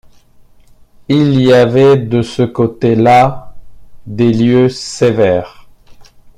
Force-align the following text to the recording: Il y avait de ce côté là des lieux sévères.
Il 1.09 1.39
y 1.41 1.53
avait 1.53 1.95
de 1.95 2.23
ce 2.23 2.41
côté 2.41 2.95
là 2.95 3.53
des 4.07 4.33
lieux 4.33 4.67
sévères. 4.67 5.67